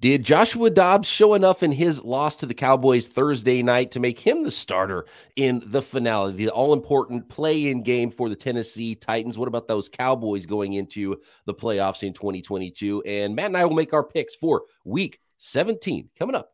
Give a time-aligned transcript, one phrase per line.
[0.00, 4.18] Did Joshua Dobbs show enough in his loss to the Cowboys Thursday night to make
[4.18, 8.96] him the starter in the finale, the all important play in game for the Tennessee
[8.96, 9.38] Titans?
[9.38, 13.02] What about those Cowboys going into the playoffs in 2022?
[13.06, 16.53] And Matt and I will make our picks for week 17 coming up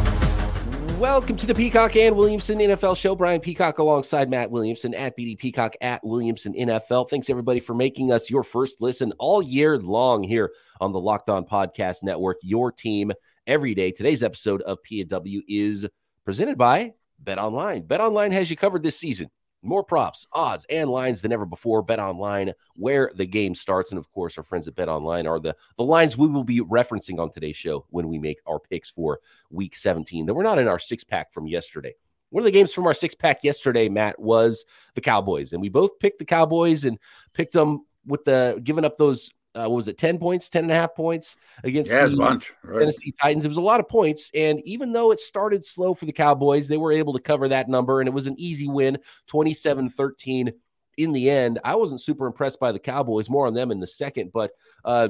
[1.01, 3.15] Welcome to the Peacock and Williamson NFL show.
[3.15, 7.09] Brian Peacock alongside Matt Williamson at BD Peacock at Williamson NFL.
[7.09, 11.31] Thanks everybody for making us your first listen all year long here on the Locked
[11.31, 12.37] On Podcast Network.
[12.43, 13.11] Your team
[13.47, 13.91] every day.
[13.91, 15.87] Today's episode of PW is
[16.23, 17.81] presented by Bet Online.
[17.81, 19.31] Bet Online has you covered this season.
[19.63, 21.83] More props, odds, and lines than ever before.
[21.83, 23.91] Bet Online, where the game starts.
[23.91, 26.61] And of course, our friends at Bet Online are the, the lines we will be
[26.61, 29.19] referencing on today's show when we make our picks for
[29.51, 31.93] week 17 that we're not in our six pack from yesterday.
[32.31, 35.53] One of the games from our six pack yesterday, Matt, was the Cowboys.
[35.53, 36.97] And we both picked the Cowboys and
[37.33, 40.71] picked them with the giving up those uh, what was it, 10 points, 10 and
[40.71, 42.79] a half points against yeah, the bunch, right.
[42.79, 43.45] Tennessee Titans.
[43.45, 44.31] It was a lot of points.
[44.33, 47.67] And even though it started slow for the Cowboys, they were able to cover that
[47.67, 47.99] number.
[47.99, 50.53] And it was an easy win, 27 13
[50.97, 51.59] in the end.
[51.63, 54.31] I wasn't super impressed by the Cowboys, more on them in the second.
[54.33, 54.51] But
[54.85, 55.09] uh,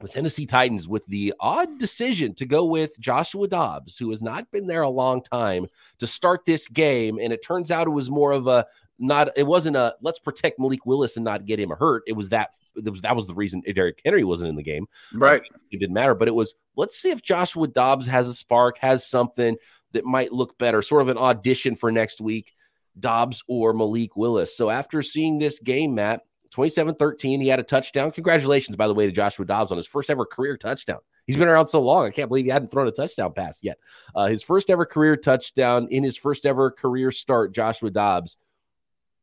[0.00, 4.50] the Tennessee Titans with the odd decision to go with Joshua Dobbs, who has not
[4.50, 5.66] been there a long time,
[5.98, 7.18] to start this game.
[7.18, 8.66] And it turns out it was more of a
[8.98, 12.02] not it wasn't a let's protect Malik Willis and not get him hurt.
[12.06, 14.86] It was that that was that was the reason Derrick Henry wasn't in the game.
[15.12, 15.40] Right.
[15.40, 18.78] Um, it didn't matter, but it was let's see if Joshua Dobbs has a spark,
[18.78, 19.56] has something
[19.92, 22.54] that might look better, sort of an audition for next week,
[22.98, 24.56] Dobbs or Malik Willis.
[24.56, 26.22] So after seeing this game, Matt,
[26.54, 28.10] 27-13, he had a touchdown.
[28.10, 30.98] Congratulations, by the way, to Joshua Dobbs on his first ever career touchdown.
[31.26, 32.06] He's been around so long.
[32.06, 33.78] I can't believe he hadn't thrown a touchdown pass yet.
[34.14, 38.38] Uh, his first ever career touchdown in his first ever career start, Joshua Dobbs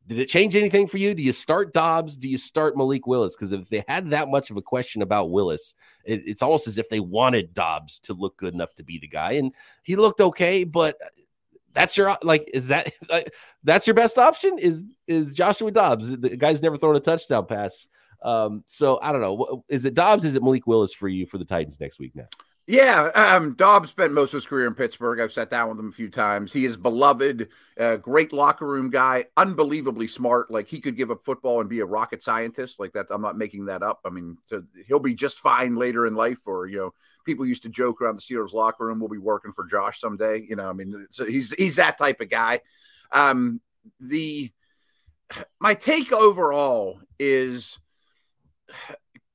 [0.06, 1.14] did it change anything for you?
[1.14, 2.16] Do you start Dobbs?
[2.16, 3.34] Do you start Malik Willis?
[3.34, 5.74] Because if they had that much of a question about Willis,
[6.04, 9.08] it, it's almost as if they wanted Dobbs to look good enough to be the
[9.08, 9.52] guy, and
[9.82, 10.64] he looked okay.
[10.64, 10.96] But
[11.72, 13.32] that's your like, is that like,
[13.64, 14.58] that's your best option?
[14.58, 16.16] Is is Joshua Dobbs?
[16.16, 17.88] The guy's never thrown a touchdown pass.
[18.22, 19.64] Um, so I don't know.
[19.68, 20.24] Is it Dobbs?
[20.24, 22.28] Is it Malik Willis for you for the Titans next week now?
[22.68, 25.20] Yeah, um, Dobbs spent most of his career in Pittsburgh.
[25.20, 26.52] I've sat down with him a few times.
[26.52, 30.50] He is beloved, uh, great locker room guy, unbelievably smart.
[30.50, 32.80] Like he could give a football and be a rocket scientist.
[32.80, 34.00] Like that, I'm not making that up.
[34.04, 36.38] I mean, to, he'll be just fine later in life.
[36.44, 36.94] Or you know,
[37.24, 40.44] people used to joke around the Steelers locker room, "We'll be working for Josh someday."
[40.48, 42.62] You know, I mean, so he's he's that type of guy.
[43.12, 43.60] Um,
[44.00, 44.50] the
[45.60, 47.78] my take overall is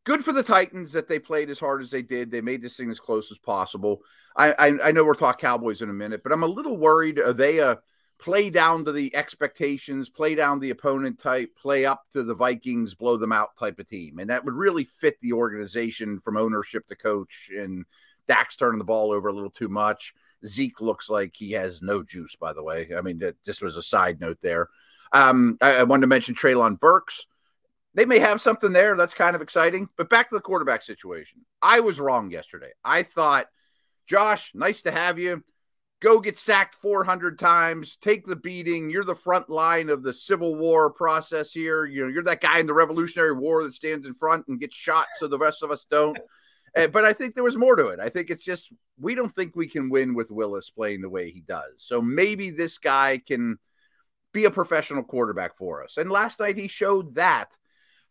[0.04, 2.32] good for the Titans that they played as hard as they did.
[2.32, 4.02] They made this thing as close as possible.
[4.36, 7.20] I I, I know we'll talk Cowboys in a minute, but I'm a little worried.
[7.20, 7.80] Are they a
[8.20, 12.94] play down to the expectations, play down the opponent type, play up to the Vikings,
[12.94, 14.20] blow them out type of team?
[14.20, 17.50] And that would really fit the organization from ownership to coach.
[17.56, 17.84] And
[18.28, 20.14] Dak's turning the ball over a little too much.
[20.46, 22.90] Zeke looks like he has no juice, by the way.
[22.96, 24.70] I mean, that just was a side note there.
[25.12, 27.26] Um, I, I wanted to mention Treylon Burks
[27.94, 29.90] they may have something there that's kind of exciting.
[29.98, 31.42] But back to the quarterback situation.
[31.62, 32.72] I was wrong yesterday.
[32.84, 33.48] I thought,
[34.08, 35.44] Josh, nice to have you.
[36.02, 38.90] Go get sacked 400 times, take the beating.
[38.90, 41.86] You're the front line of the Civil War process here.
[41.86, 44.76] You know, you're that guy in the Revolutionary War that stands in front and gets
[44.76, 46.18] shot so the rest of us don't.
[46.74, 48.00] Eh, but I think there was more to it.
[48.00, 51.30] I think it's just we don't think we can win with Willis playing the way
[51.30, 51.74] he does.
[51.78, 53.60] So maybe this guy can
[54.32, 55.98] be a professional quarterback for us.
[55.98, 57.58] And last night he showed that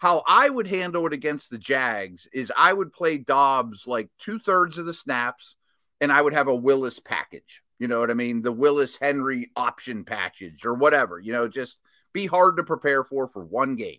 [0.00, 4.38] how I would handle it against the Jags is I would play Dobbs like two
[4.38, 5.56] thirds of the snaps,
[6.00, 7.62] and I would have a Willis package.
[7.78, 8.41] You know what I mean?
[8.41, 11.19] The Willis Henry option package or whatever.
[11.19, 11.78] You know, just
[12.15, 13.98] be hard to prepare for for one game.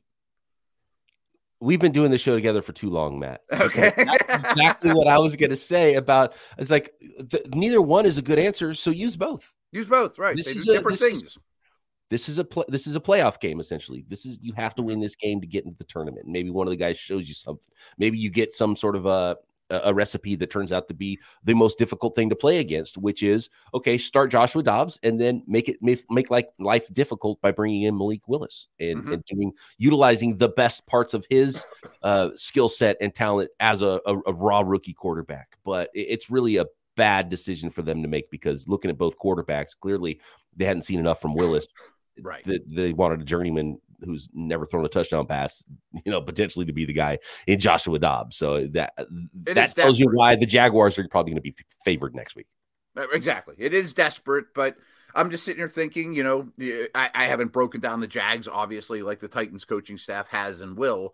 [1.59, 3.41] We've been doing the show together for too long, Matt.
[3.53, 6.33] Okay, that's exactly what I was going to say about.
[6.57, 9.53] It's like the, neither one is a good answer, so use both.
[9.71, 10.35] Use both, right?
[10.35, 11.23] This they is do different a, things.
[11.23, 11.37] Is,
[12.11, 14.05] this is a pl- this is a playoff game essentially.
[14.09, 16.27] This is you have to win this game to get into the tournament.
[16.27, 17.73] Maybe one of the guys shows you something.
[17.97, 19.37] Maybe you get some sort of a
[19.71, 23.23] a recipe that turns out to be the most difficult thing to play against, which
[23.23, 27.51] is okay, start Joshua Dobbs and then make it make, make like life difficult by
[27.51, 29.13] bringing in Malik Willis and, mm-hmm.
[29.13, 31.63] and doing utilizing the best parts of his
[32.03, 35.55] uh, skill set and talent as a, a, a, raw rookie quarterback.
[35.63, 36.65] But it's really a
[36.97, 40.19] bad decision for them to make because looking at both quarterbacks, clearly
[40.57, 41.73] they hadn't seen enough from Willis.
[42.21, 42.45] Right.
[42.45, 45.63] That they wanted a journeyman who's never thrown a touchdown pass,
[46.06, 48.38] you know, potentially to be the guy in Joshua Dobbs.
[48.38, 52.15] So that It that tells you why the Jaguars are probably going to be favored
[52.15, 52.47] next week.
[52.97, 53.56] Uh, Exactly.
[53.57, 54.75] It is desperate, but
[55.13, 56.50] I'm just sitting here thinking, you know,
[56.95, 60.77] I, I haven't broken down the Jags, obviously, like the Titans coaching staff has and
[60.77, 61.13] will.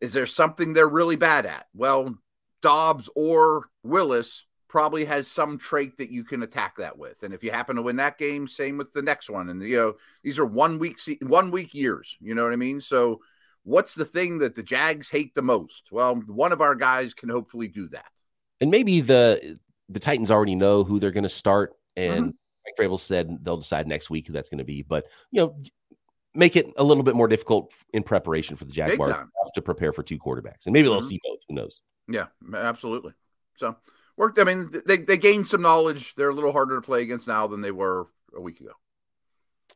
[0.00, 1.66] Is there something they're really bad at?
[1.74, 2.14] Well,
[2.62, 7.22] Dobbs or Willis probably has some trait that you can attack that with.
[7.22, 9.48] And if you happen to win that game, same with the next one.
[9.48, 12.16] And, you know, these are one week, se- one week years.
[12.20, 12.80] You know what I mean?
[12.80, 13.20] So,
[13.64, 15.84] what's the thing that the Jags hate the most?
[15.90, 18.06] Well, one of our guys can hopefully do that.
[18.60, 22.34] And maybe the the Titans already know who they're going to start, and Mhm.
[22.66, 24.82] Mike Vrabel said they'll decide next week who that's going to be.
[24.82, 25.62] But you know,
[26.34, 29.16] make it a little bit more difficult in preparation for the Jaguars
[29.54, 31.08] to prepare for two quarterbacks, and maybe they'll Mhm.
[31.08, 31.38] see both.
[31.48, 31.80] Who knows?
[32.06, 33.12] Yeah, absolutely.
[33.56, 33.76] So
[34.18, 34.38] worked.
[34.38, 36.14] I mean, they they gained some knowledge.
[36.14, 38.72] They're a little harder to play against now than they were a week ago.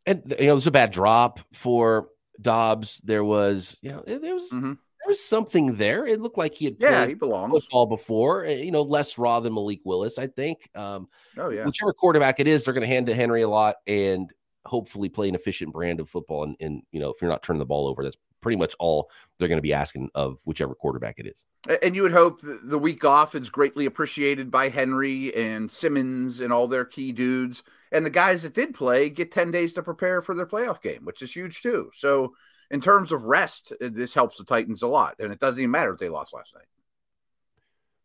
[0.06, 2.08] And you know, there's a bad drop for
[2.40, 3.00] Dobbs.
[3.04, 4.76] There was, you know, there was Mhm.
[4.76, 6.06] there was something there.
[6.06, 7.52] It looked like he had Yeah, he belongs.
[7.52, 8.44] football before.
[8.44, 10.68] uh, You know, less raw than Malik Willis, I think.
[10.76, 11.08] Um,
[11.38, 14.30] Oh yeah, whichever quarterback it is, they're going to hand to Henry a lot and
[14.64, 16.44] hopefully play an efficient brand of football.
[16.44, 19.10] And, and you know, if you're not turning the ball over, that's pretty much all
[19.38, 21.46] they're going to be asking of whichever quarterback it is.
[21.82, 26.52] And you would hope the week off is greatly appreciated by Henry and Simmons and
[26.52, 27.62] all their key dudes.
[27.90, 31.04] And the guys that did play get ten days to prepare for their playoff game,
[31.04, 31.90] which is huge too.
[31.96, 32.34] So
[32.70, 35.16] in terms of rest, uh, this helps the Titans a lot.
[35.18, 36.66] And it doesn't even matter if they lost last night.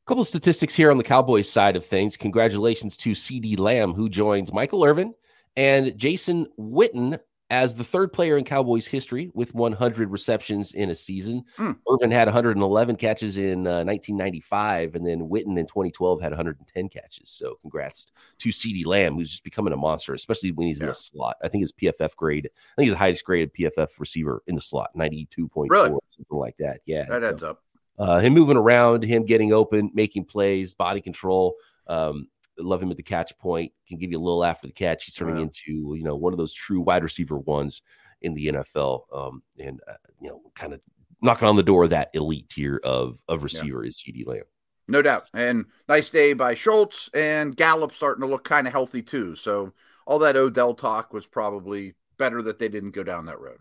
[0.06, 2.16] A couple of statistics here on the Cowboys side of things.
[2.16, 5.13] Congratulations to CeeDee Lamb, who joins Michael Irvin
[5.57, 7.19] and Jason Witten
[7.50, 11.46] as the third player in Cowboys history with 100 receptions in a season.
[11.56, 11.72] Hmm.
[11.90, 17.30] Irvin had 111 catches in uh, 1995, and then Witten in 2012 had 110 catches.
[17.30, 18.08] So, congrats
[18.40, 21.38] to CeeDee Lamb, who's just becoming a monster, especially when he's in the slot.
[21.42, 24.62] I think his PFF grade, I think he's the highest graded PFF receiver in the
[24.62, 25.90] slot, 92.4, Really?
[26.10, 26.82] something like that.
[26.86, 27.06] Yeah.
[27.06, 27.64] That so- adds up.
[27.98, 31.56] uh, him moving around, him getting open, making plays, body control.
[31.88, 32.28] Um,
[32.59, 33.71] love him at the catch point.
[33.88, 35.06] Can give you a little after the catch.
[35.06, 35.44] He's turning Yeah.
[35.44, 37.81] into you know one of those true wide receiver ones
[38.21, 40.81] in the NFL, um, and uh, you know kind of
[41.21, 44.44] knocking on the door of that elite tier of of receiver is CeeDee Lamb.
[44.88, 45.27] No doubt.
[45.33, 49.36] And nice day by Schultz and Gallup starting to look kind of healthy too.
[49.36, 49.74] So
[50.06, 53.60] all that Odell talk was probably better that they didn't go down that road.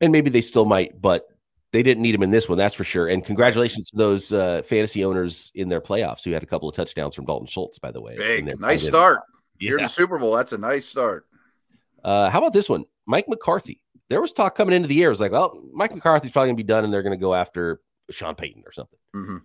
[0.00, 1.28] And maybe they still might, but
[1.72, 3.08] they didn't need him in this one, that's for sure.
[3.08, 6.74] And congratulations to those uh, fantasy owners in their playoffs who had a couple of
[6.74, 8.16] touchdowns from Dalton Schultz, by the way.
[8.16, 9.20] Big, nice start.
[9.58, 10.34] You're in the Super Bowl.
[10.34, 11.26] That's a nice start.
[12.02, 12.84] Uh, how about this one?
[13.06, 13.82] Mike McCarthy.
[14.08, 15.08] There was talk coming into the year.
[15.08, 17.20] It was like, well, Mike McCarthy's probably going to be done and they're going to
[17.20, 17.80] go after
[18.10, 18.98] Sean Payton or something.
[19.12, 19.36] hmm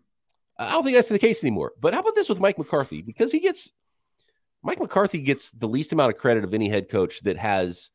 [0.57, 1.73] I don't think that's the case anymore.
[1.81, 3.01] But how about this with Mike McCarthy?
[3.01, 3.71] Because he gets
[4.61, 7.89] Mike McCarthy gets the least amount of credit of any head coach that has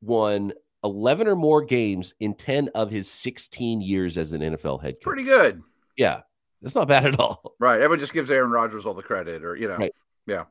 [0.00, 0.52] won
[0.84, 5.02] 11 or more games in 10 of his 16 years as an NFL head coach.
[5.02, 5.62] Pretty good.
[5.96, 6.20] Yeah.
[6.62, 7.54] That's not bad at all.
[7.60, 7.76] Right.
[7.80, 9.92] Everyone just gives Aaron Rodgers all the credit, or, you know, Right.
[10.26, 10.44] yeah.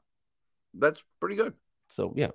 [0.74, 1.54] That's pretty good.
[1.88, 2.30] So, yeah.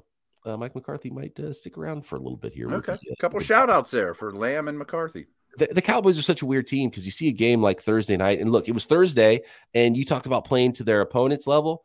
[0.44, 2.72] Uh, Mike McCarthy might uh, stick around for a little bit here.
[2.74, 2.92] Okay.
[3.02, 5.26] the, uh, A couple shout outs there for Lamb and McCarthy.
[5.58, 8.16] the, the Cowboys are such a weird team because you see a game like Thursday
[8.16, 9.42] night, and look, it was Thursday,
[9.74, 11.84] and you talked about playing to their opponent's level.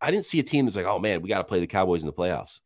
[0.00, 2.02] I didn't see a team that's like, oh man, we got to play the Cowboys
[2.02, 2.60] in the playoffs.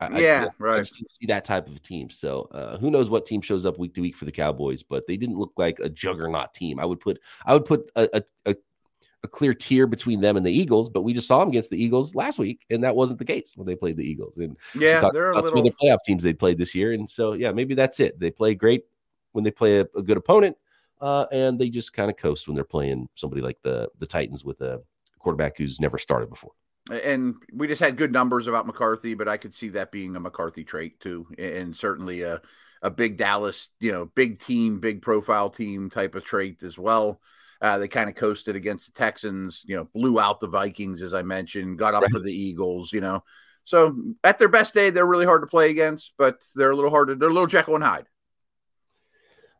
[0.00, 0.76] I, I- Yeah, I, right.
[0.84, 2.10] didn't see that type of a team.
[2.10, 5.06] So uh, who knows what team shows up week to week for the Cowboys, but
[5.06, 6.80] they didn't look like a juggernaut team.
[6.80, 10.50] I would put I would put a, a, a, clear tier between them and the
[10.52, 13.24] Eagles, but we just saw them against the Eagles last week, and that wasn't the
[13.24, 14.38] case when they played the Eagles.
[14.38, 15.00] And Yeah.
[15.00, 15.68] talked They're a about some little.
[15.68, 18.18] of the playoff teams they played this year, and so yeah, maybe that's it.
[18.18, 18.84] They play great
[19.32, 20.56] when they play a, a good opponent,
[21.02, 24.42] uh, and they just kind of coast when they're playing somebody like the the Titans
[24.44, 24.82] with a
[25.18, 26.52] quarterback who's never started before.
[26.90, 30.20] And we just had good numbers about McCarthy, but I could see that being a
[30.20, 32.40] McCarthy trait too, and certainly a
[32.82, 37.20] a big Dallas, you know, big team, big profile team type of trait as well.
[37.60, 41.12] Uh, they kind of coasted against the Texans, you know, blew out the Vikings as
[41.12, 42.10] I mentioned, got up Right.
[42.10, 43.22] for the Eagles, you know.
[43.64, 43.94] So
[44.24, 47.14] at their best day, they're really hard to play against, but they're a little harder.
[47.14, 48.06] They're a little Jekyll and Hyde.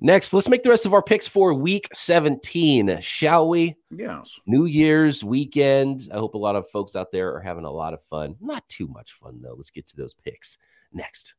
[0.03, 3.77] Next, let's make the rest of our picks for Week 17, shall we?
[3.91, 4.41] Yes.
[4.47, 6.09] New Year's weekend.
[6.11, 8.37] I hope a lot of folks out there are having a lot of fun.
[8.41, 9.53] Not too much fun though.
[9.55, 10.57] Let's get to those picks
[10.91, 11.35] next.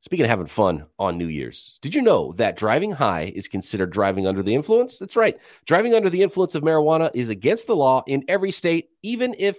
[0.00, 3.92] Speaking of having fun on New Year's, did you know that driving high is considered
[3.92, 4.98] driving under the influence?
[4.98, 5.38] That's right.
[5.64, 9.58] Driving under the influence of marijuana is against the law in every state, even if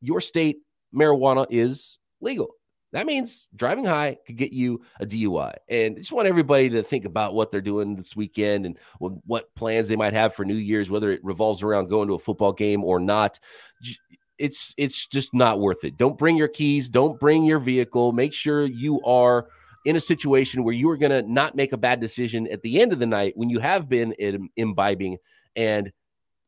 [0.00, 0.58] your state
[0.94, 2.54] marijuana is legal.
[2.92, 5.54] That means driving high could get you a DUI.
[5.68, 9.54] And I just want everybody to think about what they're doing this weekend and what
[9.54, 12.52] plans they might have for New Year's, whether it revolves around going to a football
[12.52, 13.38] game or not.
[14.38, 15.96] It's it's just not worth it.
[15.96, 18.12] Don't bring your keys, don't bring your vehicle.
[18.12, 19.46] Make sure you are
[19.84, 22.80] in a situation where you are going to not make a bad decision at the
[22.80, 24.14] end of the night when you have been
[24.56, 25.16] imbibing
[25.56, 25.92] and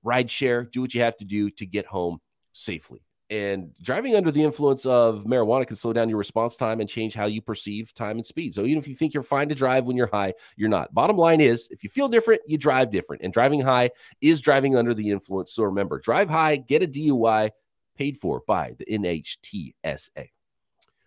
[0.02, 2.20] ride share, do what you have to do to get home
[2.52, 3.02] safely.
[3.30, 7.14] And driving under the influence of marijuana can slow down your response time and change
[7.14, 8.54] how you perceive time and speed.
[8.54, 10.92] So even if you think you're fine to drive when you're high, you're not.
[10.92, 13.22] Bottom line is, if you feel different, you drive different.
[13.22, 13.90] And driving high
[14.20, 15.52] is driving under the influence.
[15.52, 17.50] So remember, drive high, get a DUI
[17.96, 20.28] paid for by the NHTSA.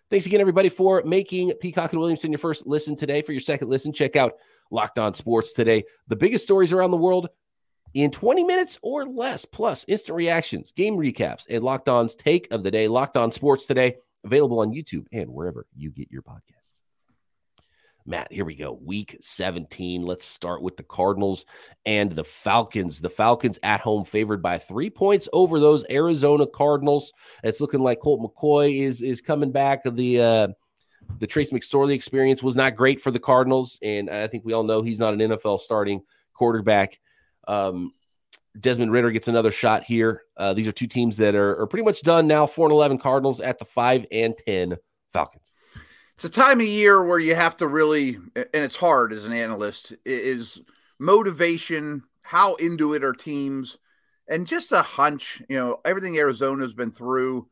[0.09, 3.21] Thanks again, everybody, for making Peacock and Williamson your first listen today.
[3.21, 4.33] For your second listen, check out
[4.71, 5.83] Locked On Sports today.
[6.07, 7.29] The biggest stories around the world
[7.97, 12.61] in 20 minutes or less, plus instant reactions, game recaps, and Locked On's take of
[12.61, 12.87] the day.
[12.87, 16.81] Locked On Sports today, available on YouTube and wherever you get your podcasts.
[18.05, 18.71] Matt, here we go.
[18.71, 20.03] Week 17.
[20.03, 21.47] Let's start with the Cardinals
[21.87, 23.01] and the Falcons.
[23.01, 27.11] The Falcons at home favored by three points over those Arizona Cardinals.
[27.43, 29.81] It's looking like Colt McCoy is is coming back.
[29.83, 30.47] The uh,
[31.17, 34.63] the Trace McSorley experience was not great for the Cardinals, and I think we all
[34.63, 36.01] know he's not an NFL starting
[36.33, 36.99] quarterback.
[37.47, 37.93] Um,
[38.59, 40.23] Desmond Ridder gets another shot here.
[40.35, 42.47] Uh, these are two teams that are, are pretty much done now.
[42.47, 44.77] Four and eleven Cardinals at the five and ten
[45.13, 45.53] Falcons
[46.17, 49.33] it's a time of year where you have to really, and it's hard as an
[49.33, 50.59] analyst, is
[50.97, 53.77] motivation, how into it are teams,
[54.27, 55.43] and just a hunch.
[55.47, 57.47] You know, everything Arizona's been through.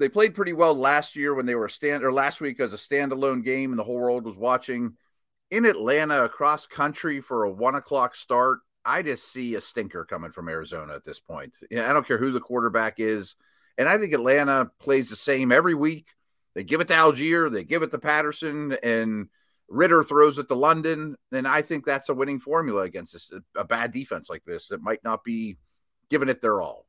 [0.00, 2.74] They played pretty well last year when they were a stand or last week as
[2.74, 4.96] a standalone game, and the whole world was watching.
[5.52, 10.32] In Atlanta, across country for a one o'clock start, I just see a stinker coming
[10.32, 11.56] from Arizona at this point.
[11.70, 13.36] I don't care who the quarterback is.
[13.78, 16.08] And I think Atlanta plays the same every week.
[16.54, 19.28] They give it to Allgeier, they give it to Patterson, and
[19.68, 21.16] Ridder throws it to London.
[21.30, 24.82] Then I think that's a winning formula against this, a bad defense like this that
[24.82, 25.56] might not be
[26.10, 26.86] giving it their all.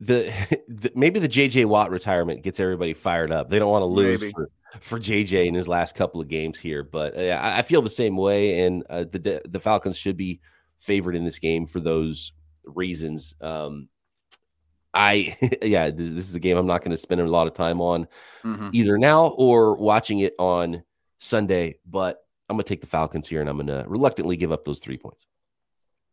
[0.00, 0.30] The,
[0.68, 3.48] the, maybe the JJ Watt retirement gets everybody fired up.
[3.48, 4.50] They don't want to lose for,
[4.80, 8.16] for JJ in his last couple of games here, but uh, I, feel the same
[8.16, 8.60] way.
[8.60, 10.40] And uh, the the Falcons should be
[10.80, 12.32] favored in this game for those
[12.64, 13.34] reasons.
[13.40, 13.88] Um,
[14.92, 17.54] I yeah, this, this, is a game I'm not going to spend a lot of
[17.54, 18.08] time on
[18.44, 18.70] mm-hmm.
[18.72, 20.82] either now or watching it on
[21.18, 21.78] Sunday.
[21.86, 24.64] But I'm going to take the Falcons here, and I'm going to reluctantly give up
[24.64, 25.26] those three points.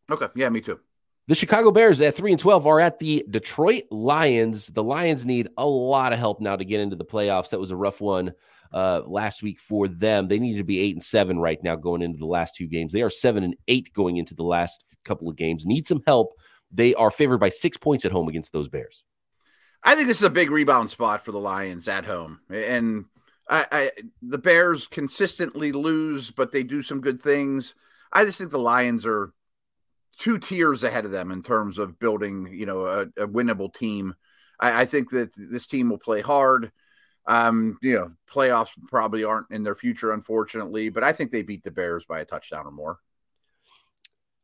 [0.09, 0.79] Okay, yeah, me too.
[1.27, 4.67] The Chicago Bears at three and twelve are at the Detroit Lions.
[4.67, 7.49] The Lions need a lot of help now to get into the playoffs.
[7.49, 8.33] That was a rough one
[8.73, 10.27] uh, last week for them.
[10.27, 12.91] They need to be eight and seven right now going into the last two games.
[12.91, 15.65] They are seven and eight going into the last couple of games.
[15.65, 16.33] Need some help
[16.73, 19.03] they are favored by six points at home against those Bears.
[19.83, 22.39] I think this is a big rebound spot for the Lions at home.
[22.49, 23.05] And
[23.49, 27.75] I, I, the Bears consistently lose, but they do some good things.
[28.11, 29.33] I just think the Lions are
[30.17, 34.13] two tiers ahead of them in terms of building, you know, a, a winnable team.
[34.59, 36.71] I, I, think that this team will play hard.
[37.25, 41.63] Um, you know, playoffs probably aren't in their future, unfortunately, but I think they beat
[41.63, 42.99] the Bears by a touchdown or more.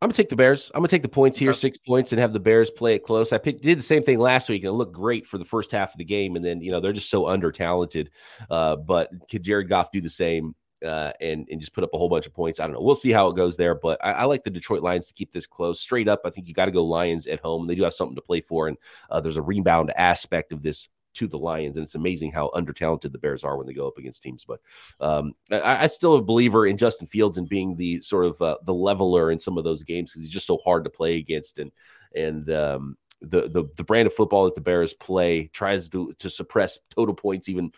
[0.02, 0.72] I'm gonna take the Bears.
[0.74, 3.34] I'm gonna take the points here, six points, and have the Bears play it close.
[3.34, 5.72] I picked, did the same thing last week, and it looked great for the first
[5.72, 8.10] half of the game, and then you know they're just so under talented.
[8.50, 11.98] Uh, but could Jared Goff do the same uh, and and just put up a
[11.98, 12.59] whole bunch of points?
[12.59, 12.81] I don't know.
[12.81, 15.31] We'll see how it goes there, but I, I like the Detroit Lions to keep
[15.33, 15.79] this close.
[15.79, 17.67] Straight up, I think you got to go Lions at home.
[17.67, 18.77] They do have something to play for, and
[19.09, 22.74] uh, there's a rebound aspect of this to the Lions, and it's amazing how under
[22.74, 24.45] talented the Bears are when they go up against teams.
[24.45, 24.62] But
[25.00, 28.57] um, I, I still a believer in Justin Fields and being the sort of uh,
[28.63, 31.59] the leveler in some of those games because he's just so hard to play against,
[31.59, 31.71] and
[32.15, 36.29] and um, the, the the brand of football that the Bears play tries to to
[36.29, 37.71] suppress total points even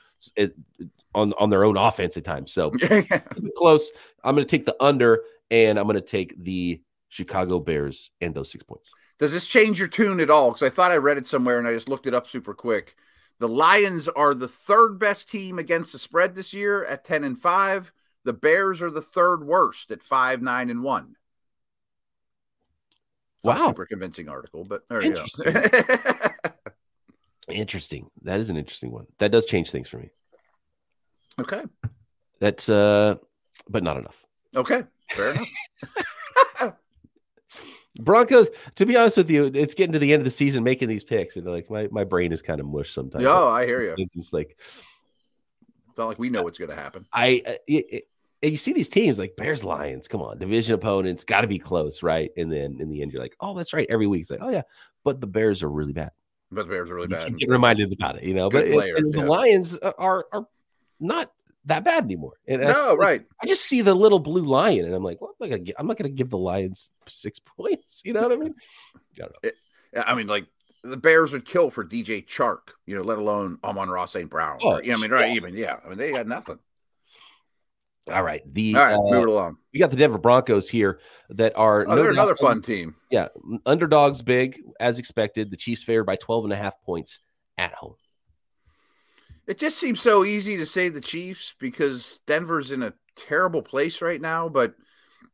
[1.14, 2.52] on on their own offense at times.
[2.52, 2.72] So
[3.58, 3.92] close.
[4.24, 8.34] I'm going to take the under, and I'm going to take the Chicago Bears and
[8.34, 8.92] those six points.
[9.20, 10.50] Does this change your tune at all?
[10.50, 12.96] Because I thought I read it somewhere and I just looked it up super quick.
[13.38, 17.40] The Lions are the third best team against the spread this year at 10 and
[17.40, 17.92] 5.
[18.24, 21.16] The Bears are the third worst at 5, 9, and 1.
[23.44, 23.68] wow.
[23.68, 25.56] super convincing article, but interesting.
[27.50, 28.10] interesting.
[28.24, 29.08] That is an interesting one.
[29.20, 30.10] That does change things for me.
[31.42, 31.64] Okay.
[32.40, 33.16] That's uh
[33.70, 34.26] but not enough.
[34.56, 34.84] Okay.
[35.12, 35.48] Fair enough.
[38.00, 40.88] Broncos, to be honest with you, it's getting to the end of the season making
[40.88, 43.26] these picks, and like my, my brain is kind of mush sometimes.
[43.26, 43.94] Oh, I hear you.
[43.98, 44.58] It's just like
[45.90, 47.06] it's not like we know what's going to happen.
[47.12, 48.06] I uh, it,
[48.42, 50.08] it, you see these teams like Bears, Lions.
[50.08, 52.32] Come on, division opponents got to be close, right?
[52.38, 53.88] And then in the end, you're like, oh, that's right.
[53.90, 54.64] Every week, it's like, oh yeah,
[55.04, 56.12] but the Bears are really bad.
[56.50, 57.38] But the Bears are really You bad.
[57.38, 58.50] getting reminded about it, you know.
[58.50, 59.28] Good but it- players, and the yeah.
[59.28, 60.48] Lions are are
[61.02, 61.32] not
[61.66, 62.34] that bad anymore.
[62.48, 63.26] And I- No, right.
[63.42, 65.74] I just see the little blue lion, and I'm like, well, I'm not gonna, gi-
[65.78, 68.02] I'm not gonna give the Lions six points.
[68.06, 68.54] You know what I mean?
[69.18, 70.46] Yeah, I mean, like
[70.84, 74.30] the Bears would kill for DJ Chark, you know, let alone Amon-Ra St.
[74.30, 74.58] Brown.
[74.64, 75.36] Oh, or, yeah, I mean, right, yeah.
[75.36, 75.76] even yeah.
[75.86, 76.58] I mean, they had nothing.
[78.12, 79.58] All right, the All right, uh, move it along.
[79.72, 82.96] we got the Denver Broncos here that are Oh, they're no another fun team.
[83.12, 83.28] Yeah,
[83.66, 85.52] underdogs big as expected.
[85.52, 87.20] The Chiefs favored by 12 and a half points
[87.60, 87.94] at home.
[89.48, 94.02] It just seems so easy to say the Chiefs because Denver's in a terrible place
[94.02, 94.50] right now.
[94.50, 94.76] But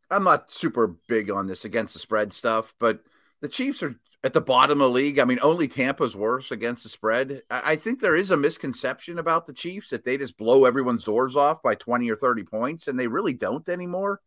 [0.10, 2.74] I'm not super big on this against the spread stuff.
[2.80, 3.02] But
[3.42, 5.20] the Chiefs are at the bottom of the league.
[5.20, 7.44] I mean, only Tampa's worse against the spread.
[7.50, 11.36] I, think there is a misconception about the Chiefs that they just blow everyone's doors
[11.36, 14.22] off by 20 or 30 points, and they really don't anymore.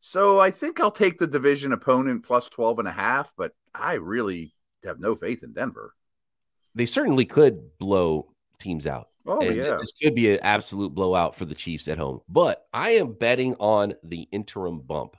[0.00, 3.94] So I think I'll take the division opponent plus 12 and a half, but I
[3.94, 5.94] really have no faith in Denver.
[6.74, 8.31] They certainly could blow
[8.62, 9.08] teams out.
[9.26, 9.76] Oh, and yeah.
[9.80, 12.20] This could be an absolute blowout for the Chiefs at home.
[12.28, 15.16] But I am betting on the interim bump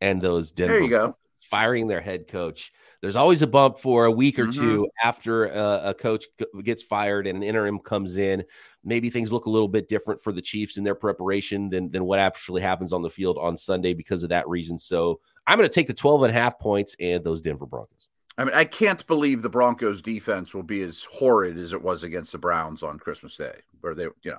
[0.00, 1.16] and those Denver There you go.
[1.50, 2.72] firing their head coach.
[3.02, 4.54] There's always a bump for a week or Mhm.
[4.54, 6.24] two after uh, a coach
[6.62, 8.44] gets fired and an interim comes in.
[8.82, 12.04] Maybe things look a little bit different for the Chiefs in their preparation than, than
[12.06, 14.78] what actually happens on the field on Sunday because of that reason.
[14.78, 18.08] So I'm going to take the 12 and a half points and those Denver Broncos.
[18.36, 22.02] I mean, I can't believe the Broncos defense will be as horrid as it was
[22.02, 24.38] against the Browns on Christmas Day, where they, you know,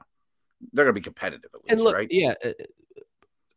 [0.74, 2.08] they're going to be competitive at least, And look, right?
[2.12, 2.52] yeah, uh,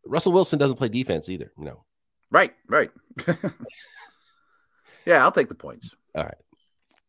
[0.06, 1.50] Russell Wilson doesn't play defense either.
[1.58, 1.84] You know,
[2.30, 2.90] Right, right.
[5.06, 5.94] yeah, I'll take the points.
[6.14, 6.34] All right,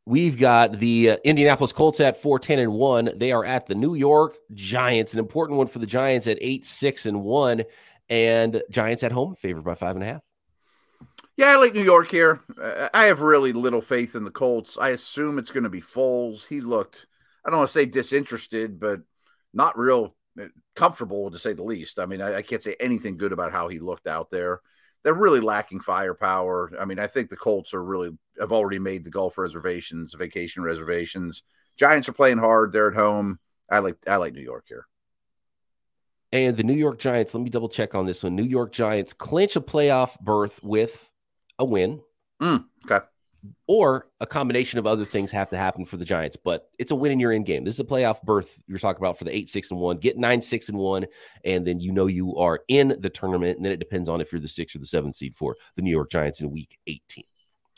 [0.06, 3.12] we've got the uh, Indianapolis Colts at four ten and 1.
[3.18, 6.66] They are at the New York Giants, an important one for the Giants at 8
[6.66, 7.64] 6 and 1.
[8.10, 10.22] And Giants at home, favored by five and a half.
[11.40, 12.42] Yeah, I like New York here.
[12.62, 14.78] Uh, I have really little faith in the Colts.
[14.78, 16.46] I assume it's going to be Foles.
[16.46, 17.08] He looked,
[17.46, 19.00] I don't want to say disinterested, but
[19.54, 21.98] not real uh, comfortable to say the least.
[21.98, 24.60] I mean, I, I can't say anything good about how he looked out there.
[25.02, 26.74] They're really lacking firepower.
[26.78, 30.62] I mean, I think the Colts are really have already made the golf reservations, vacation
[30.62, 31.44] reservations.
[31.78, 32.74] Giants are playing hard.
[32.74, 33.40] They're at home.
[33.72, 34.88] I like I like New York here.
[36.34, 38.36] And the New York Giants, let me double check on this one.
[38.36, 41.10] New York Giants clinch a playoff berth with
[41.60, 42.02] a win.
[42.42, 43.06] Mm, okay.
[43.68, 46.96] Or a combination of other things have to happen for the Giants, but it's a
[46.96, 47.64] win in your end game.
[47.64, 49.98] This is a playoff berth you're talking about for the eight, six, and one.
[49.98, 51.06] Get nine, six, and one,
[51.46, 53.58] and then you know you are in the tournament.
[53.58, 55.82] And then it depends on if you're the six or the seven seed for the
[55.82, 57.24] New York Giants in week 18.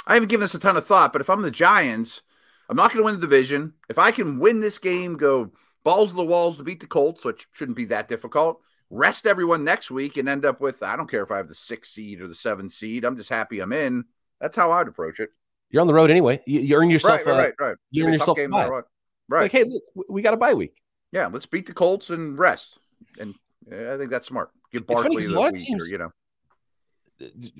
[0.08, 2.22] I haven't given this a ton of thought, but if I'm the Giants,
[2.70, 3.74] I'm not going to win the division.
[3.88, 5.52] If I can win this game, go
[5.84, 9.64] balls to the walls to beat the Colts, which shouldn't be that difficult, rest everyone
[9.64, 12.22] next week and end up with, I don't care if I have the sixth seed
[12.22, 13.06] or the seventh seed.
[13.06, 14.04] I'm just happy I'm in.
[14.40, 15.30] That's how I'd approach it.
[15.70, 16.42] You're on the road anyway.
[16.46, 17.26] You, you earn yourself.
[17.26, 17.78] Right, right, right, right.
[17.90, 18.82] you earn me a tough yourself a game bye.
[19.30, 19.42] Right.
[19.44, 20.76] Like, hey, look, we got a bye week.
[21.14, 22.78] yeah, let's beat the Colts and rest.
[23.18, 23.34] And
[23.68, 24.52] I think that's smart.
[24.74, 26.12] Give Barkley the lot of week, teams- or, you know.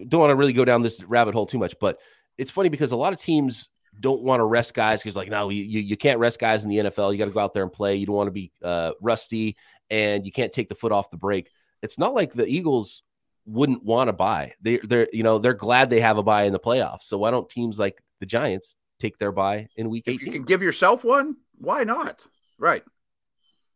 [0.08, 1.98] don't want to really go down this rabbit hole too much, but
[2.38, 5.50] it's funny because a lot of teams don't want to rest guys because like no,
[5.50, 7.12] you, you you can't rest guys in the NFL.
[7.12, 7.96] You got to go out there and play.
[7.96, 9.56] You don't want to be uh, rusty,
[9.92, 11.52] and you can't take the foot off the brake.
[11.84, 13.04] It's not like the Eagles
[13.46, 14.54] wouldn't want to buy.
[14.62, 17.04] They they're you know they're glad they have a bye in the playoffs.
[17.04, 20.44] So why don't teams like the Giants take their bye in week If you can
[20.44, 22.26] give yourself one, why not?
[22.58, 22.84] Right.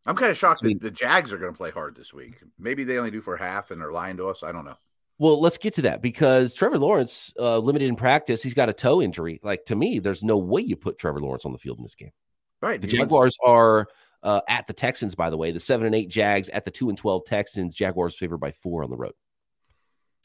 [0.06, 2.14] I'm kind of shocked I mean- that the Jags are going to play hard this
[2.14, 2.36] week.
[2.60, 4.44] Maybe they only do for half and they're lying to us.
[4.44, 4.78] I don't know.
[5.18, 8.74] Well, let's get to that because Trevor Lawrence, uh, limited in practice, he's got a
[8.74, 9.40] toe injury.
[9.42, 11.96] Like to me, there's no way you put Trevor Lawrence on the field in this
[11.96, 12.12] game.
[12.62, 12.80] Right.
[12.80, 13.88] The Jaguars are
[14.26, 15.52] uh, at the Texans, by the way.
[15.52, 17.74] The seven and eight Jags at the two and twelve Texans.
[17.76, 19.14] Jaguars favored by four on the road.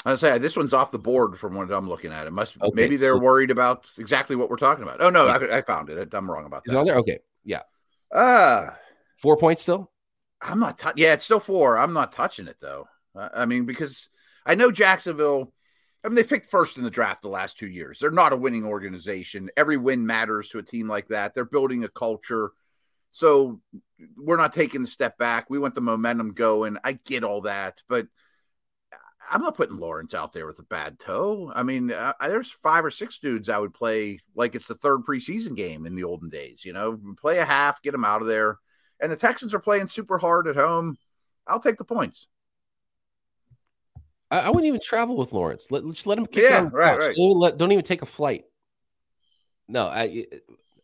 [0.05, 2.27] I say this one's off the board from what I'm looking at.
[2.27, 5.01] It must Okay, maybe they're so- worried about exactly what we're talking about.
[5.01, 5.33] Oh no, Yeah.
[5.53, 6.09] I, I found it.
[6.15, 6.97] I'm wrong about Is it on there?
[6.97, 7.61] Okay, yeah,
[8.13, 8.77] Ah,
[9.21, 9.91] four points still.
[10.41, 10.79] I'm not.
[10.79, 11.77] tou- yeah, it's still four.
[11.79, 12.89] I'm not touching it though.
[13.15, 14.09] I I mean, because
[14.47, 15.53] I know Jacksonville.
[16.03, 17.99] I mean, they picked first in the draft the last two years.
[17.99, 19.51] They're not a winning organization.
[19.55, 21.35] Every win matters to a team like that.
[21.35, 22.53] They're building a culture.
[23.13, 23.61] So
[24.17, 25.51] we're not taking the step back.
[25.51, 26.79] We want the momentum going.
[26.85, 28.07] I get all that, but
[29.31, 31.53] I'm not putting Lawrence out there with a bad toe.
[31.55, 35.03] I mean, uh, there's five or six dudes I would play like it's the third
[35.05, 36.65] preseason game in the olden days.
[36.65, 38.59] You know, play a half, get them out of there.
[39.01, 40.97] And the Texans are playing super hard at home.
[41.47, 42.27] I'll take the points.
[44.31, 45.69] I, I wouldn't even travel with Lawrence.
[45.71, 47.17] Let, just let him kick Yeah, it right, right.
[47.17, 48.45] Don't let- don't even take a flight.
[49.69, 50.27] No, I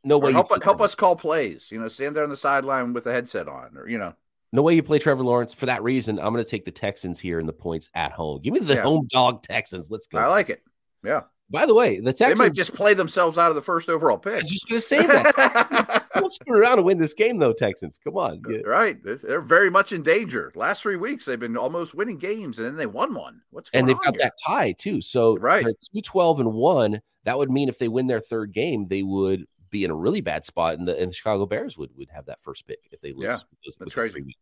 [0.06, 0.32] no way.
[0.32, 1.66] help help us call plays.
[1.70, 4.14] You know, stand there on the sideline with a headset on, or you know,
[4.52, 5.52] No way you play Trevor Lawrence.
[5.52, 8.40] For that reason, I'm going to take the Texans here in the points at home.
[8.42, 8.82] Give me the Yeah.
[8.82, 9.90] home dog Texans.
[9.90, 10.18] Let's go.
[10.18, 10.62] I like it.
[11.04, 13.88] Yeah, By the way, the Texans they might just play themselves out of the first
[13.88, 14.32] overall pick.
[14.32, 16.04] I was just going to say that.
[16.14, 18.00] Don't screw around and win this game, though, Texans.
[18.02, 18.42] Come on.
[18.48, 18.58] Yeah.
[18.64, 18.96] Right.
[19.04, 20.50] They're very much in danger.
[20.56, 23.42] Last three weeks, they've been almost winning games, and then they won one.
[23.50, 24.22] What's and they've got here?
[24.24, 25.00] that tie, too.
[25.00, 25.64] So right.
[25.94, 27.00] 2 12 and 1.
[27.24, 29.44] That would mean if they win their third game, they would
[29.76, 32.26] be in a really bad spot, and the, and the Chicago Bears would, would have
[32.26, 33.24] that first pick if they lose.
[33.24, 34.36] Yeah, those, that's crazy.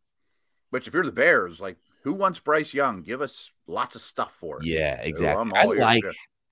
[0.70, 3.02] But if you're the Bears, like, who wants Bryce Young?
[3.02, 4.66] Give us lots of stuff for it.
[4.66, 5.52] Yeah, exactly.
[5.54, 6.04] I like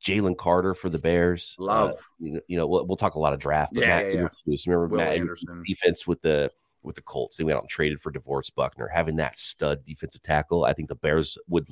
[0.04, 1.54] Jalen Carter for the Bears.
[1.58, 1.90] Love.
[1.90, 3.74] Uh, you know, you know we'll, we'll, talk a lot of draft.
[3.74, 4.56] But yeah, Matt yeah, yeah.
[4.66, 5.62] Remember Will Matt Anderson.
[5.66, 6.50] defense with the
[6.82, 7.36] with the Colts.
[7.36, 8.88] They went out and traded for DeForest Buckner.
[8.88, 11.68] Having that stud defensive tackle, I think the Bears would.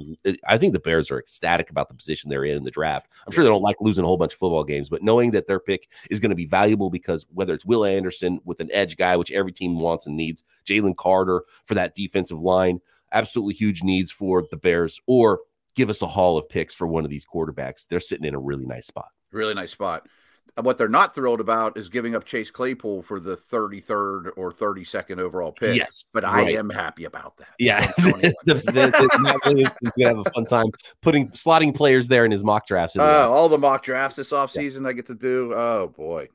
[0.46, 3.08] I think the Bears are ecstatic about the position they're in in the draft.
[3.26, 5.46] I'm sure they don't like losing a whole bunch of football games, but knowing that
[5.46, 8.96] their pick is going to be valuable because whether it's Will Anderson with an edge
[8.96, 12.80] guy, which every team wants and needs, Jalen Carter for that defensive line,
[13.12, 15.40] absolutely huge needs for the Bears, or
[15.74, 17.86] give us a haul of picks for one of these quarterbacks.
[17.86, 19.08] They're sitting in a really nice spot.
[19.32, 20.08] Really nice spot.
[20.56, 25.18] What they're not thrilled about is giving up Chase Claypool for the 33rd or 32nd
[25.18, 25.76] overall pick.
[25.76, 26.48] Yes, but right.
[26.48, 27.54] I am happy about that.
[27.58, 30.66] Yeah, the, the, the, Matt Williamson's gonna have a fun time
[31.00, 32.96] putting slotting players there in his mock drafts.
[32.98, 34.88] Oh, uh, all the mock drafts this offseason yeah.
[34.88, 35.52] I get to do.
[35.54, 36.28] Oh boy.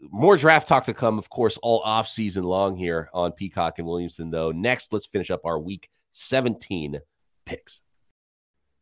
[0.00, 3.86] More draft talk to come, of course, all off season long here on Peacock and
[3.86, 4.30] Williamson.
[4.30, 7.00] Though next, let's finish up our week 17
[7.46, 7.80] picks.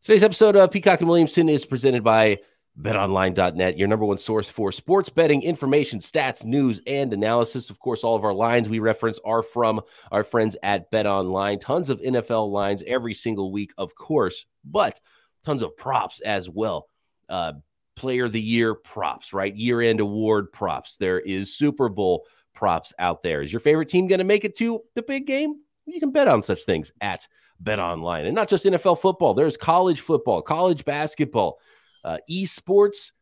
[0.03, 2.39] Today's episode of Peacock and Williamson is presented by
[2.81, 7.71] betonline.net, your number one source for sports betting information, stats, news, and analysis.
[7.71, 9.81] Of course, all of our lines we reference are from
[10.11, 11.61] our friends at BetOnline.
[11.61, 15.01] Tons of NFL lines every single week, of course, but
[15.45, 16.87] tons of props as well.
[17.29, 17.53] Uh,
[17.95, 19.55] player of the year props, right?
[19.55, 20.97] Year end award props.
[20.97, 23.43] There is Super Bowl props out there.
[23.43, 25.57] Is your favorite team going to make it to the big game?
[25.87, 27.27] You can bet on such things at
[27.63, 28.27] BetOnline.
[28.27, 31.59] And not just NFL football, there's college football, college basketball,
[32.05, 33.13] uh, esports,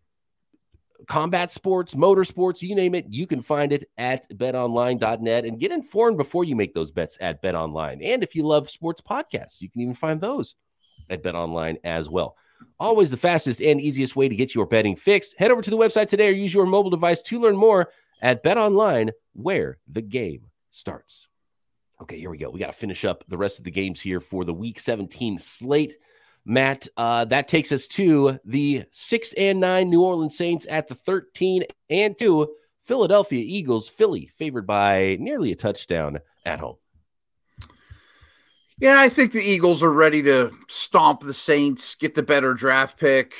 [1.06, 6.16] combat sports, motorsports, you name it, you can find it at betonline.net and get informed
[6.16, 8.00] before you make those bets at betonline.
[8.02, 10.54] And if you love sports podcasts, you can even find those
[11.08, 12.36] at betonline as well.
[12.78, 15.38] Always the fastest and easiest way to get your betting fixed.
[15.38, 17.90] Head over to the website today or use your mobile device to learn more
[18.20, 21.26] at betonline, where the game starts.
[22.02, 22.50] Okay, here we go.
[22.50, 25.38] We got to finish up the rest of the games here for the week 17
[25.38, 25.96] slate.
[26.44, 30.94] Matt, uh, that takes us to the six and nine New Orleans Saints at the
[30.94, 33.88] 13 and two Philadelphia Eagles.
[33.88, 36.76] Philly favored by nearly a touchdown at home.
[38.80, 42.98] Yeah, I think the Eagles are ready to stomp the Saints, get the better draft
[42.98, 43.34] pick.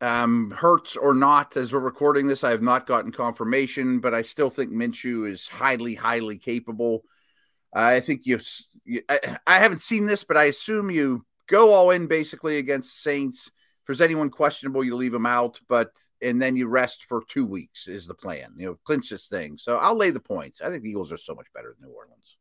[0.00, 4.22] Um, Hurts or not, as we're recording this, I have not gotten confirmation, but I
[4.22, 7.04] still think Minshew is highly, highly capable.
[7.74, 8.40] I think you,
[8.86, 13.02] you I, I, haven't seen this, but I assume you go all in basically against
[13.02, 13.48] Saints.
[13.48, 17.46] If there's anyone questionable, you leave them out, but and then you rest for two
[17.46, 18.52] weeks is the plan.
[18.56, 19.58] You know, clinch this thing.
[19.58, 20.60] So I'll lay the points.
[20.60, 22.36] I think the Eagles are so much better than New Orleans.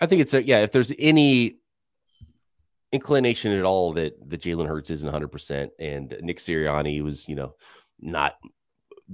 [0.00, 0.62] I think it's a yeah.
[0.62, 1.58] If there's any
[2.90, 7.34] inclination at all that the Jalen Hurts isn't 100 percent and Nick Sirianni was you
[7.34, 7.54] know
[8.00, 8.36] not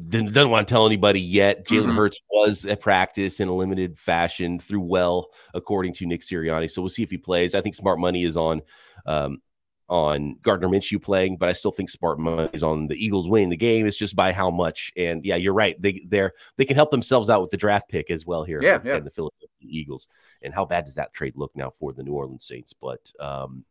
[0.07, 1.67] doesn't, want to tell anybody yet.
[1.67, 1.97] Jalen mm-hmm.
[1.97, 6.71] Hurts was at practice in a limited fashion, threw well according to Nick Sirianni.
[6.71, 7.55] So we'll see if he plays.
[7.55, 8.63] I think smart money is on
[9.07, 9.41] um,
[9.89, 13.49] on Gardner Minshew playing, but I still think smart money is on the Eagles winning
[13.49, 13.87] the game.
[13.87, 14.93] It's just by how much.
[14.97, 15.81] And yeah, you're right.
[15.81, 18.61] They they're they can help themselves out with the draft pick as well here.
[18.63, 18.97] Yeah, yeah.
[18.97, 20.09] And the Philadelphia Eagles.
[20.43, 22.73] And how bad does that trade look now for the New Orleans Saints?
[22.73, 23.65] But um,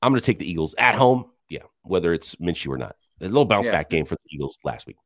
[0.00, 1.26] I'm going to take the Eagles at home.
[1.48, 2.96] Yeah, whether it's Minshew or not.
[3.22, 3.72] A little bounce yeah.
[3.72, 4.96] back game for the Eagles last week.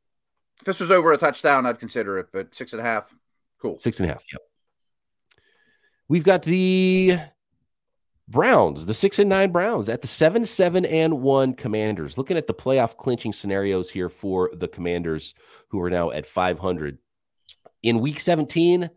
[0.60, 3.14] If this was over a touchdown, I'd consider it, but six and a half,
[3.60, 3.78] cool.
[3.78, 4.40] Six and a half, yep.
[6.08, 7.18] We've got the
[8.28, 12.16] Browns, the six and nine Browns at the seven, seven, and one Commanders.
[12.16, 15.34] Looking at the playoff clinching scenarios here for the Commanders,
[15.68, 16.98] who are now at 500.
[17.82, 18.90] In week 17,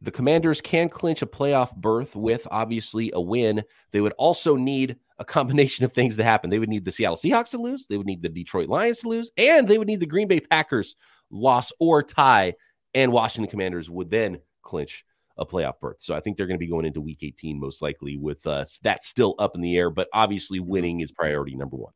[0.00, 3.64] the Commanders can clinch a playoff berth with obviously a win.
[3.90, 6.50] They would also need a combination of things to happen.
[6.50, 9.08] They would need the Seattle Seahawks to lose, they would need the Detroit Lions to
[9.08, 10.96] lose, and they would need the Green Bay Packers
[11.30, 12.54] loss or tie.
[12.94, 15.04] And Washington Commanders would then clinch
[15.36, 15.96] a playoff berth.
[16.00, 18.64] So I think they're going to be going into week 18 most likely with uh,
[18.82, 21.92] that still up in the air, but obviously winning is priority number one.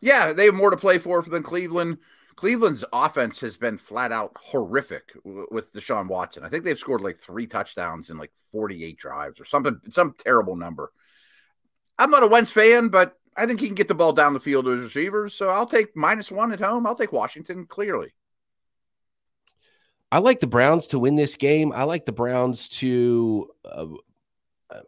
[0.00, 1.98] Yeah, they have more to play for than Cleveland.
[2.36, 6.42] Cleveland's offense has been flat out horrific with Deshaun Watson.
[6.42, 10.56] I think they've scored like three touchdowns in like 48 drives or something, some terrible
[10.56, 10.90] number.
[12.00, 14.40] I'm not a Wentz fan, but I think he can get the ball down the
[14.40, 15.34] field to his receivers.
[15.34, 16.86] So I'll take minus one at home.
[16.86, 18.12] I'll take Washington clearly.
[20.10, 21.72] I like the Browns to win this game.
[21.72, 23.48] I like the Browns to.
[23.64, 23.86] Uh,
[24.70, 24.80] uh,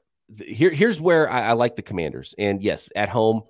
[0.44, 2.34] here, here's where I, I, like the Commanders.
[2.38, 3.42] And yes, at home,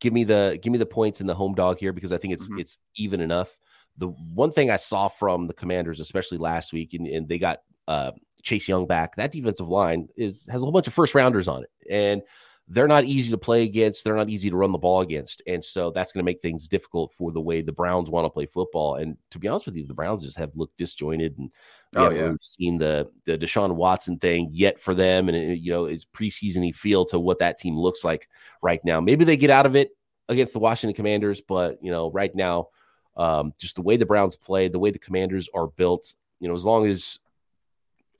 [0.00, 2.34] give me the give me the points in the home dog here because I think
[2.34, 2.60] it's Mhm.
[2.60, 3.56] it's even enough.
[3.96, 7.60] The one thing I saw from the Commanders, especially last week, and, and they got
[7.86, 8.10] uh,
[8.42, 9.16] Chase Young back.
[9.16, 12.22] That defensive line is has a whole bunch of first rounders on it, and
[12.66, 14.04] they're not easy to play against.
[14.04, 16.66] They're not easy to run the ball against, and so that's going to make things
[16.66, 18.94] difficult for the way the Browns want to play football.
[18.96, 21.50] And to be honest with you, the Browns just have looked disjointed, and
[21.92, 22.24] we Oh, haven't yeah.
[22.24, 25.28] really seen the the Deshaun Watson thing yet for them.
[25.28, 28.28] And it, you know, it's preseasony feel to what that team looks like
[28.62, 29.00] right now.
[29.00, 29.90] Maybe they get out of it
[30.28, 32.68] against the Washington Commanders, but you know, right now,
[33.16, 36.54] um, just the way the Browns play, the way the Commanders are built, you know,
[36.54, 37.18] as long as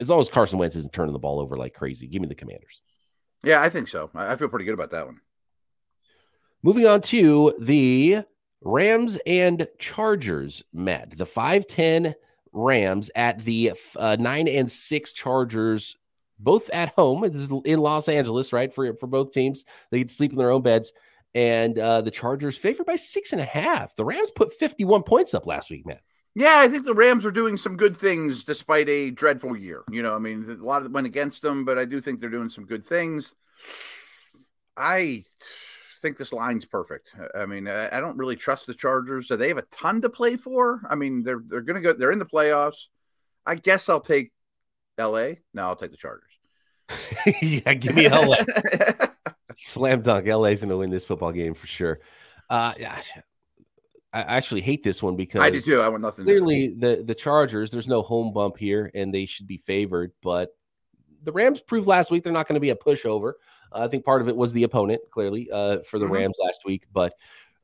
[0.01, 2.35] as long as Carson Wentz isn't turning the ball over like crazy, give me the
[2.35, 2.83] Commanders.
[3.45, 4.11] Yeah, I think so.
[4.15, 5.21] I feel pretty good about that one.
[6.63, 8.23] Moving on to the
[8.63, 11.17] Rams and Chargers, Matt.
[11.17, 12.15] The 5'10
[12.53, 15.97] Rams at the uh, 9 and 6 Chargers,
[16.39, 17.21] both at home.
[17.21, 18.75] This is in Los Angeles, right?
[18.75, 19.65] For, for both teams.
[19.91, 20.93] They can sleep in their own beds.
[21.35, 23.97] And uh, the Chargers favored by six and a half.
[23.97, 25.99] The Rams put 51 points up last week, man.
[26.35, 29.85] Yeah, I think the Rams are doing some good things despite a dreadful year.
[29.89, 32.21] You know, I mean, a lot of it went against them, but I do think
[32.21, 33.35] they're doing some good things.
[34.77, 35.25] I
[36.03, 37.11] think this line's perfect.
[37.37, 39.29] I mean, I don't really trust the Chargers.
[39.29, 40.83] So they have a ton to play for.
[40.91, 41.93] I mean, they're they're going to go.
[41.93, 42.87] They're in the playoffs.
[43.47, 44.33] I guess I'll take
[44.99, 45.41] L.A.
[45.53, 46.31] No, I'll take the Chargers.
[47.43, 48.37] yeah, give me LA.
[49.57, 50.27] Slam dunk.
[50.27, 52.01] LA's going to win this football game for sure.
[52.51, 53.01] Uh, yeah,
[54.15, 55.81] I actually hate this one because I do too.
[55.81, 56.25] I want nothing.
[56.25, 59.59] to do clearly the the Chargers, there's no home bump here, and they should be
[59.59, 60.13] favored.
[60.23, 60.51] But
[61.25, 63.33] the Rams proved last week they're not going to be a pushover.
[63.73, 66.11] Uh, I think part of it was the opponent, clearly, uh, for the Mhm.
[66.13, 66.85] Rams last week.
[66.93, 67.15] But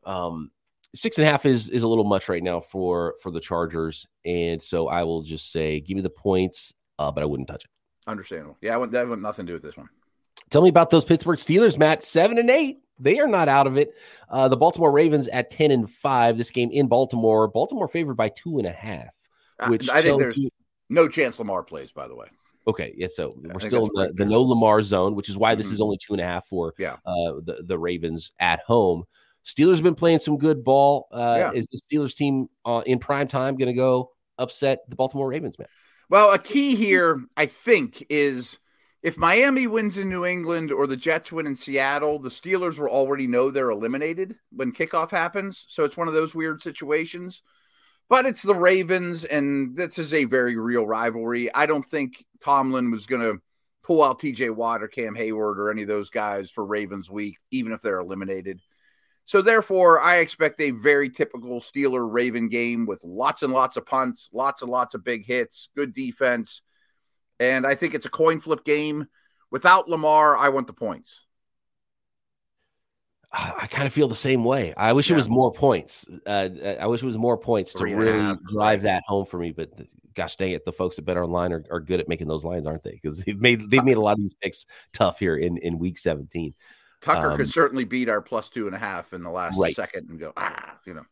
[0.04, 0.50] um,
[0.92, 4.08] six and a half is is a little much right now for for the Chargers,
[4.24, 7.64] and so I will just say, give me the points, uh, but I wouldn't touch
[7.64, 7.70] it.
[8.08, 8.58] Understandable.
[8.60, 9.88] Yeah, I want that want nothing to do with this one.
[10.48, 12.02] Tell me about those Pittsburgh Steelers, Matt.
[12.02, 12.78] Seven and eight.
[13.00, 13.94] They are not out of it.
[14.28, 16.36] Uh, the Baltimore Ravens at 10 and five.
[16.38, 17.48] This game in Baltimore.
[17.48, 19.08] Baltimore favored by two and a half.
[19.68, 20.50] Which I think there's you-
[20.88, 21.92] no chance Lamar plays.
[21.92, 22.26] By the way.
[22.66, 22.92] okay.
[22.96, 25.68] Yeah, so I we're still in the, the no Lamar zone, which is why this
[25.68, 25.72] Mhm.
[25.72, 26.94] is only two and a half for Yeah.
[27.06, 29.04] uh, the, the Ravens at home.
[29.44, 31.08] Steelers have been playing some good ball.
[31.10, 31.52] Uh, Yeah.
[31.52, 35.58] Is the Steelers team uh, in prime time going to go upset the Baltimore Ravens,
[35.58, 35.68] man?
[36.10, 38.58] Well, a key here, I think, is
[39.02, 42.88] if Miami wins in New England or the Jets win in Seattle, the Steelers will
[42.88, 45.64] already know they're eliminated when kickoff happens.
[45.68, 47.42] So it's one of those weird situations.
[48.10, 51.54] But it's the Ravens, and this is a very real rivalry.
[51.54, 53.40] I don't think Tomlin was going to
[53.84, 57.36] pull out TJ Watt or Cam Hayward or any of those guys for Ravens week,
[57.52, 58.60] even if they're eliminated.
[59.24, 63.86] So therefore, I expect a very typical Steeler Raven game with lots and lots of
[63.86, 66.62] punts, lots and lots of big hits, good defense.
[67.40, 69.08] And I think it's a coin flip game.
[69.50, 71.22] Without Lamar, I want the points.
[73.32, 74.74] I kind of feel the same way.
[74.76, 76.04] I wish it was more points.
[76.26, 76.48] Uh,
[76.80, 79.52] I wish it was more points to really drive that home for me.
[79.52, 79.70] But
[80.14, 82.82] gosh dang it, the folks at BetOnline are, are good at making those lines, aren't
[82.82, 82.92] they?
[82.92, 85.96] Because they've made they've made a lot of these picks tough here in in week
[85.98, 86.54] seventeen.
[87.00, 89.74] Tucker Um, could certainly beat our plus two and a half in the last Right.
[89.74, 91.06] second and go, ah, you know.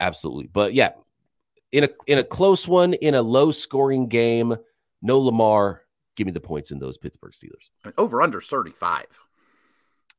[0.00, 0.92] Absolutely, but yeah,
[1.72, 4.56] in a in a close one, in a low scoring game,
[5.02, 5.82] no Lamar.
[6.16, 7.92] Give me the points in those Pittsburgh Steelers.
[7.96, 9.06] Over under 35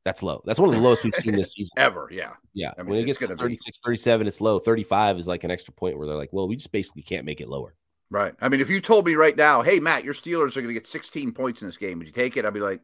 [0.04, 0.42] That's low.
[0.46, 1.72] That's one of the lowest we've seen this season.
[1.76, 2.08] ever.
[2.10, 2.32] Yeah.
[2.54, 2.72] Yeah.
[2.78, 4.58] I mean, when it gets to gonna be- 36, 37, it's low.
[4.58, 7.40] 35 is like an extra point where they're like, well, we just basically can't make
[7.42, 7.74] it lower.
[8.10, 8.34] Right.
[8.40, 10.74] I mean, if you told me right now, hey, Matt, your Steelers are going to
[10.74, 12.44] get 16 points in this game, would you take it?
[12.44, 12.80] I'd be like,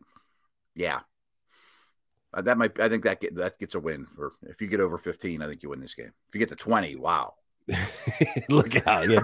[0.75, 1.01] yeah.
[2.33, 4.07] Uh, that might, I think that get, that gets a win.
[4.15, 6.13] For if you get over 15, I think you win this game.
[6.29, 7.35] If you get to 20, wow.
[8.49, 9.09] Look out.
[9.09, 9.21] Yeah,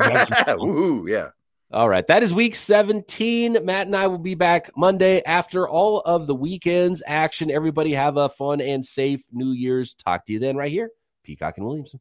[0.56, 1.08] Woohoo.
[1.08, 1.28] Yeah.
[1.72, 2.06] All right.
[2.06, 3.64] That is week 17.
[3.64, 7.50] Matt and I will be back Monday after all of the weekend's action.
[7.50, 9.94] Everybody have a fun and safe New Year's.
[9.94, 10.90] Talk to you then, right here.
[11.24, 11.98] Peacock and Williamson.